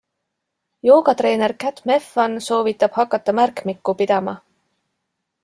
[0.87, 4.37] Joogatreener Cat Meffan soovitab hakata märkmikku pidama.